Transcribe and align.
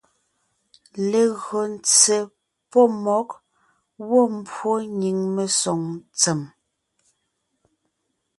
Legÿo 1.11 1.59
ntse 1.73 2.15
pɔ́ 2.71 2.85
mmɔ̌g 2.93 3.29
gwɔ̂ 4.05 4.23
mbwó 4.37 4.71
nyìŋ 4.99 5.17
mesoŋ 5.35 5.79
ntsèm, 5.97 6.41